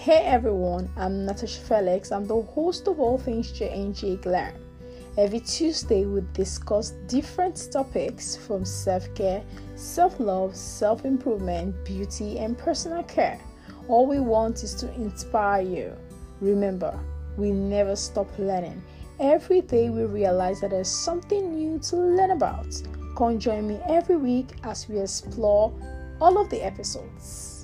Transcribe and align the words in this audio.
Hey 0.00 0.24
everyone, 0.24 0.88
I'm 0.96 1.26
Natasha 1.26 1.60
Felix. 1.60 2.10
I'm 2.10 2.26
the 2.26 2.40
host 2.40 2.88
of 2.88 2.98
All 2.98 3.18
Things 3.18 3.52
JNJ 3.52 4.22
Glam. 4.22 4.54
Every 5.18 5.40
Tuesday, 5.40 6.06
we 6.06 6.22
discuss 6.32 6.92
different 7.06 7.68
topics 7.70 8.34
from 8.34 8.64
self 8.64 9.14
care, 9.14 9.44
self 9.74 10.18
love, 10.18 10.56
self 10.56 11.04
improvement, 11.04 11.84
beauty, 11.84 12.38
and 12.38 12.56
personal 12.56 13.02
care. 13.02 13.38
All 13.88 14.06
we 14.06 14.20
want 14.20 14.62
is 14.62 14.74
to 14.76 14.90
inspire 14.94 15.60
you. 15.60 15.92
Remember, 16.40 16.98
we 17.36 17.50
never 17.50 17.94
stop 17.94 18.30
learning. 18.38 18.82
Every 19.18 19.60
day, 19.60 19.90
we 19.90 20.04
realize 20.04 20.62
that 20.62 20.70
there's 20.70 20.88
something 20.88 21.52
new 21.54 21.78
to 21.78 21.96
learn 21.96 22.30
about. 22.30 22.74
Come 23.18 23.38
join 23.38 23.68
me 23.68 23.78
every 23.86 24.16
week 24.16 24.48
as 24.62 24.88
we 24.88 24.98
explore 24.98 25.74
all 26.22 26.40
of 26.40 26.48
the 26.48 26.62
episodes. 26.64 27.59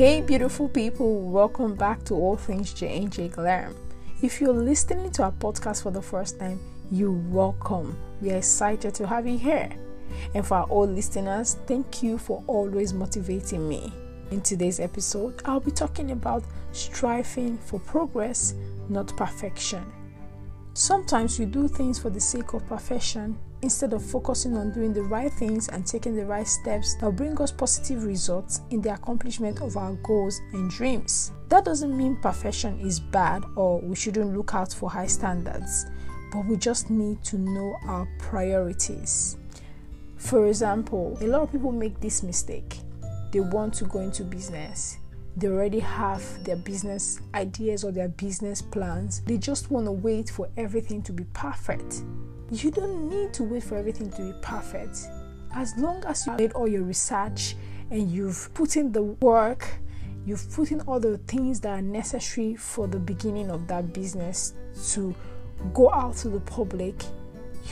Hey, 0.00 0.22
beautiful 0.22 0.66
people, 0.66 1.28
welcome 1.28 1.74
back 1.74 2.02
to 2.04 2.14
All 2.14 2.34
Things 2.34 2.72
J&J 2.72 3.28
Glam. 3.28 3.76
If 4.22 4.40
you're 4.40 4.54
listening 4.54 5.10
to 5.10 5.24
our 5.24 5.32
podcast 5.32 5.82
for 5.82 5.90
the 5.90 6.00
first 6.00 6.38
time, 6.38 6.58
you're 6.90 7.12
welcome. 7.12 7.98
We 8.22 8.32
are 8.32 8.38
excited 8.38 8.94
to 8.94 9.06
have 9.06 9.26
you 9.26 9.36
here. 9.36 9.70
And 10.34 10.46
for 10.46 10.54
our 10.54 10.66
old 10.70 10.88
listeners, 10.88 11.58
thank 11.66 12.02
you 12.02 12.16
for 12.16 12.42
always 12.46 12.94
motivating 12.94 13.68
me. 13.68 13.92
In 14.30 14.40
today's 14.40 14.80
episode, 14.80 15.42
I'll 15.44 15.60
be 15.60 15.70
talking 15.70 16.12
about 16.12 16.44
striving 16.72 17.58
for 17.58 17.78
progress, 17.80 18.54
not 18.88 19.14
perfection. 19.18 19.84
Sometimes 20.80 21.38
we 21.38 21.44
do 21.44 21.68
things 21.68 21.98
for 21.98 22.08
the 22.08 22.18
sake 22.18 22.54
of 22.54 22.66
perfection 22.66 23.38
instead 23.60 23.92
of 23.92 24.02
focusing 24.02 24.56
on 24.56 24.72
doing 24.72 24.94
the 24.94 25.02
right 25.02 25.30
things 25.30 25.68
and 25.68 25.86
taking 25.86 26.16
the 26.16 26.24
right 26.24 26.48
steps 26.48 26.94
that 26.94 27.16
bring 27.16 27.38
us 27.38 27.52
positive 27.52 28.04
results 28.04 28.62
in 28.70 28.80
the 28.80 28.94
accomplishment 28.94 29.60
of 29.60 29.76
our 29.76 29.92
goals 29.96 30.40
and 30.54 30.70
dreams. 30.70 31.32
That 31.50 31.66
doesn't 31.66 31.94
mean 31.94 32.16
perfection 32.22 32.80
is 32.80 32.98
bad 32.98 33.44
or 33.56 33.78
we 33.82 33.94
shouldn't 33.94 34.34
look 34.34 34.54
out 34.54 34.72
for 34.72 34.88
high 34.88 35.06
standards, 35.06 35.84
but 36.32 36.46
we 36.46 36.56
just 36.56 36.88
need 36.88 37.22
to 37.24 37.36
know 37.36 37.76
our 37.84 38.08
priorities. 38.18 39.36
For 40.16 40.46
example, 40.46 41.18
a 41.20 41.26
lot 41.26 41.42
of 41.42 41.52
people 41.52 41.72
make 41.72 42.00
this 42.00 42.22
mistake. 42.22 42.78
They 43.32 43.40
want 43.40 43.74
to 43.74 43.84
go 43.84 44.00
into 44.00 44.24
business 44.24 44.96
they 45.36 45.46
already 45.48 45.78
have 45.78 46.22
their 46.44 46.56
business 46.56 47.20
ideas 47.34 47.84
or 47.84 47.92
their 47.92 48.08
business 48.08 48.60
plans. 48.60 49.20
They 49.20 49.38
just 49.38 49.70
want 49.70 49.86
to 49.86 49.92
wait 49.92 50.30
for 50.30 50.48
everything 50.56 51.02
to 51.02 51.12
be 51.12 51.24
perfect. 51.32 52.02
You 52.50 52.70
don't 52.70 53.08
need 53.08 53.32
to 53.34 53.44
wait 53.44 53.62
for 53.62 53.76
everything 53.76 54.10
to 54.12 54.22
be 54.22 54.32
perfect. 54.42 54.98
As 55.54 55.76
long 55.76 56.04
as 56.04 56.26
you 56.26 56.32
made 56.34 56.52
all 56.52 56.68
your 56.68 56.82
research 56.82 57.56
and 57.90 58.10
you've 58.10 58.52
put 58.54 58.76
in 58.76 58.92
the 58.92 59.02
work, 59.02 59.68
you've 60.26 60.50
put 60.52 60.72
in 60.72 60.80
all 60.82 61.00
the 61.00 61.18
things 61.18 61.60
that 61.60 61.78
are 61.78 61.82
necessary 61.82 62.56
for 62.56 62.86
the 62.86 62.98
beginning 62.98 63.50
of 63.50 63.66
that 63.68 63.92
business 63.92 64.54
to 64.92 65.14
go 65.74 65.90
out 65.92 66.16
to 66.16 66.28
the 66.28 66.40
public, 66.40 66.94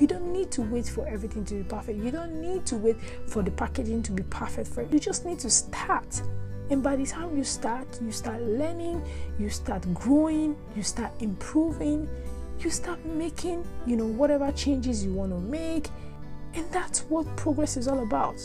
you 0.00 0.06
don't 0.06 0.32
need 0.32 0.50
to 0.52 0.62
wait 0.62 0.86
for 0.86 1.06
everything 1.06 1.44
to 1.44 1.54
be 1.54 1.62
perfect. 1.62 1.98
You 1.98 2.10
don't 2.10 2.40
need 2.40 2.66
to 2.66 2.76
wait 2.76 2.96
for 3.26 3.42
the 3.42 3.50
packaging 3.50 4.02
to 4.04 4.12
be 4.12 4.22
perfect 4.24 4.68
for 4.68 4.82
it. 4.82 4.92
You 4.92 4.98
just 4.98 5.24
need 5.24 5.38
to 5.40 5.50
start. 5.50 6.22
And 6.70 6.82
by 6.82 6.96
the 6.96 7.06
time 7.06 7.36
you 7.36 7.44
start, 7.44 7.86
you 8.00 8.10
start 8.10 8.40
learning, 8.42 9.04
you 9.38 9.50
start 9.50 9.82
growing, 9.92 10.56
you 10.74 10.82
start 10.82 11.12
improving, 11.20 12.08
you 12.58 12.70
start 12.70 13.04
making, 13.04 13.66
you 13.86 13.96
know, 13.96 14.06
whatever 14.06 14.50
changes 14.52 15.04
you 15.04 15.12
want 15.12 15.32
to 15.32 15.38
make. 15.38 15.88
And 16.54 16.64
that's 16.70 17.00
what 17.02 17.26
progress 17.36 17.76
is 17.76 17.88
all 17.88 18.02
about. 18.02 18.36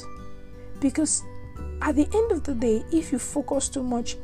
Because 0.81 1.23
at 1.81 1.95
the 1.95 2.09
end 2.13 2.31
of 2.31 2.43
the 2.43 2.53
day, 2.53 2.83
if 2.91 3.11
you 3.11 3.19
focus 3.19 3.69
too 3.69 3.83
much 3.83 4.17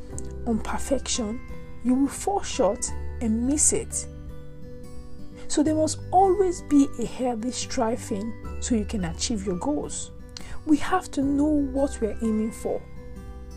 on 0.46 0.58
perfection, 0.58 1.40
you 1.82 1.94
will 1.94 2.08
fall 2.08 2.42
short 2.42 2.90
and 3.20 3.46
miss 3.46 3.72
it. 3.72 4.06
So 5.48 5.62
there 5.62 5.74
must 5.74 6.00
always 6.10 6.62
be 6.62 6.88
a 6.98 7.06
healthy 7.06 7.52
striving 7.52 8.34
so 8.60 8.74
you 8.74 8.84
can 8.84 9.04
achieve 9.04 9.46
your 9.46 9.56
goals. 9.56 10.10
We 10.66 10.76
have 10.78 11.10
to 11.12 11.22
know 11.22 11.44
what 11.46 11.98
we're 12.00 12.18
aiming 12.20 12.52
for. 12.52 12.82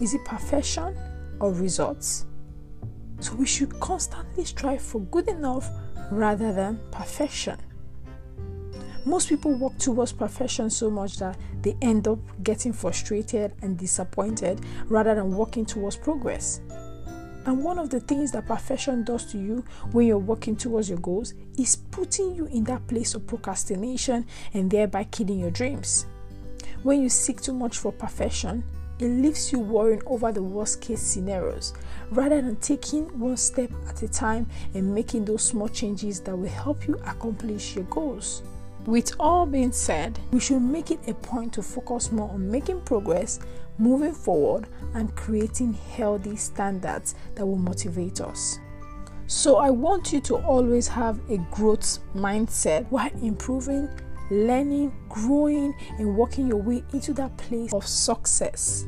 Is 0.02 0.14
it 0.14 0.24
perfection 0.24 0.96
or 1.40 1.52
results? 1.52 2.26
So 3.20 3.34
we 3.36 3.46
should 3.46 3.78
constantly 3.80 4.46
strive 4.46 4.82
for 4.82 5.02
good 5.02 5.28
enough 5.28 5.70
rather 6.10 6.54
than 6.54 6.80
perfection. 6.92 7.58
Most 9.06 9.30
people 9.30 9.54
work 9.54 9.78
towards 9.78 10.12
perfection 10.12 10.70
so 10.70 10.90
much 10.90 11.18
that 11.18 11.38
they 11.62 11.76
end 11.82 12.08
up 12.08 12.20
getting 12.44 12.74
frustrated 12.74 13.54
and 13.62 13.78
disappointed 13.78 14.62
rather 14.88 15.16
than 15.16 15.36
working 15.36 15.66
towards 15.66 15.96
progress. 15.96 16.62
And 17.46 17.64
one 17.64 17.80
of 17.80 17.90
the 17.90 18.00
things 18.00 18.32
that 18.34 18.46
perfection 18.46 19.04
does 19.04 19.26
to 19.32 19.38
you 19.38 19.66
when 19.92 20.08
you're 20.08 20.18
working 20.18 20.56
towards 20.56 20.90
your 20.90 21.00
goals 21.00 21.34
is 21.58 21.76
putting 21.76 22.36
you 22.36 22.46
in 22.48 22.64
that 22.66 22.86
place 22.88 23.16
of 23.16 23.26
procrastination 23.26 24.26
and 24.54 24.70
thereby 24.70 25.06
killing 25.06 25.40
your 25.40 25.52
dreams. 25.52 26.06
When 26.84 27.02
you 27.02 27.10
seek 27.10 27.42
too 27.42 27.54
much 27.54 27.78
for 27.78 27.92
perfection, 27.92 28.64
it 29.00 29.08
leaves 29.08 29.52
you 29.52 29.60
worrying 29.60 30.02
over 30.06 30.32
the 30.32 30.44
worst 30.44 30.82
case 30.82 31.02
scenarios 31.02 31.74
rather 32.12 32.42
than 32.42 32.56
taking 32.58 33.06
one 33.20 33.38
step 33.38 33.72
at 33.88 34.02
a 34.04 34.08
time 34.08 34.48
and 34.74 34.94
making 34.94 35.26
those 35.26 35.44
small 35.44 35.70
changes 35.70 36.20
that 36.22 36.36
will 36.36 36.50
help 36.50 36.88
you 36.88 36.96
accomplish 37.06 37.76
your 37.76 37.86
goals. 37.86 38.44
With 38.86 39.14
all 39.20 39.46
being 39.46 39.72
said, 39.72 40.20
we 40.32 40.40
should 40.40 40.62
make 40.62 40.92
it 40.92 41.00
a 41.08 41.14
point 41.14 41.54
to 41.54 41.62
focus 41.62 42.12
more 42.12 42.30
on 42.30 42.50
making 42.50 42.82
progress, 42.82 43.40
moving 43.78 44.14
forward, 44.14 44.68
and 44.94 45.16
creating 45.16 45.74
healthy 45.74 46.36
standards 46.36 47.16
that 47.36 47.46
will 47.46 47.58
motivate 47.58 48.22
us. 48.22 48.60
So, 49.28 49.58
I 49.58 49.70
want 49.70 50.12
you 50.12 50.20
to 50.22 50.38
always 50.38 50.88
have 50.88 51.20
a 51.30 51.38
growth 51.52 52.00
mindset 52.16 52.88
while 52.90 53.12
improving 53.22 53.88
learning, 54.30 54.92
growing, 55.10 55.74
and 55.98 56.16
working 56.16 56.48
your 56.48 56.62
way 56.62 56.84
into 56.94 57.14
that 57.14 57.36
place 57.38 57.74
of 57.74 57.86
success. 57.86 58.86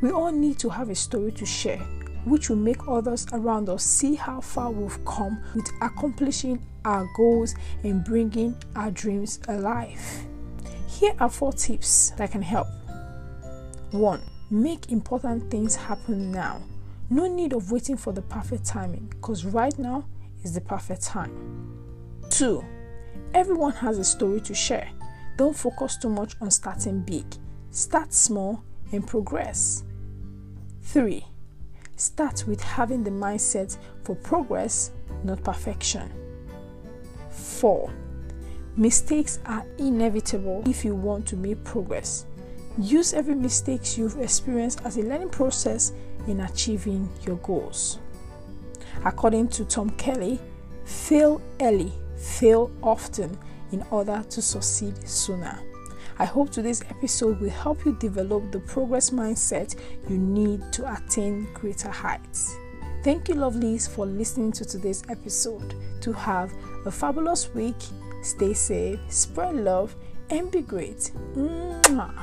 We 0.00 0.10
all 0.10 0.32
need 0.32 0.58
to 0.60 0.68
have 0.68 0.90
a 0.90 0.94
story 0.94 1.32
to 1.32 1.46
share, 1.46 1.78
which 2.24 2.48
will 2.48 2.56
make 2.56 2.88
others 2.88 3.26
around 3.32 3.68
us 3.68 3.84
see 3.84 4.14
how 4.14 4.40
far 4.40 4.70
we've 4.70 5.04
come 5.04 5.42
with 5.54 5.70
accomplishing 5.80 6.64
our 6.84 7.08
goals 7.16 7.54
and 7.84 8.04
bringing 8.04 8.56
our 8.74 8.90
dreams 8.90 9.40
alive. 9.48 10.26
Here 10.88 11.14
are 11.20 11.30
four 11.30 11.52
tips 11.52 12.10
that 12.16 12.32
can 12.32 12.42
help. 12.42 12.66
1. 13.92 14.20
Make 14.50 14.90
important 14.90 15.50
things 15.50 15.76
happen 15.76 16.30
now. 16.30 16.62
No 17.10 17.26
need 17.26 17.52
of 17.52 17.70
waiting 17.70 17.96
for 17.96 18.12
the 18.12 18.22
perfect 18.22 18.64
timing 18.64 19.06
because 19.10 19.44
right 19.44 19.76
now 19.78 20.04
is 20.42 20.54
the 20.54 20.60
perfect 20.60 21.02
time. 21.02 21.76
2 22.30 22.64
Everyone 23.34 23.72
has 23.72 23.98
a 23.98 24.04
story 24.04 24.40
to 24.42 24.54
share. 24.54 24.88
Don't 25.36 25.56
focus 25.56 25.96
too 25.96 26.10
much 26.10 26.34
on 26.40 26.50
starting 26.50 27.00
big. 27.00 27.24
Start 27.70 28.12
small 28.12 28.62
and 28.92 29.06
progress. 29.06 29.84
3. 30.82 31.24
Start 31.96 32.44
with 32.46 32.60
having 32.60 33.02
the 33.02 33.10
mindset 33.10 33.76
for 34.04 34.14
progress, 34.16 34.90
not 35.24 35.42
perfection. 35.42 36.12
4. 37.30 37.90
Mistakes 38.76 39.38
are 39.46 39.64
inevitable 39.78 40.62
if 40.66 40.84
you 40.84 40.94
want 40.94 41.26
to 41.26 41.36
make 41.36 41.62
progress. 41.64 42.26
Use 42.78 43.12
every 43.12 43.34
mistake 43.34 43.98
you've 43.98 44.18
experienced 44.18 44.80
as 44.84 44.96
a 44.96 45.02
learning 45.02 45.28
process 45.28 45.92
in 46.26 46.40
achieving 46.40 47.08
your 47.26 47.36
goals. 47.36 47.98
According 49.04 49.48
to 49.48 49.64
Tom 49.64 49.90
Kelley, 49.90 50.38
fail 50.84 51.40
early 51.60 51.92
fail 52.22 52.70
often 52.82 53.38
in 53.72 53.84
order 53.90 54.24
to 54.30 54.40
succeed 54.40 54.96
sooner. 55.08 55.58
I 56.18 56.24
hope 56.24 56.50
today's 56.50 56.82
episode 56.82 57.40
will 57.40 57.50
help 57.50 57.84
you 57.84 57.96
develop 57.98 58.52
the 58.52 58.60
progress 58.60 59.10
mindset 59.10 59.74
you 60.08 60.18
need 60.18 60.60
to 60.72 60.92
attain 60.92 61.48
greater 61.54 61.90
heights. 61.90 62.54
Thank 63.02 63.28
you, 63.28 63.34
lovelies, 63.34 63.88
for 63.88 64.06
listening 64.06 64.52
to 64.52 64.64
today's 64.64 65.02
episode. 65.08 65.74
To 66.02 66.12
have 66.12 66.52
a 66.86 66.90
fabulous 66.90 67.52
week, 67.54 67.74
stay 68.22 68.54
safe, 68.54 69.00
spread 69.08 69.56
love, 69.56 69.96
and 70.30 70.50
be 70.50 70.60
great. 70.60 71.10
Mwah. 71.34 72.22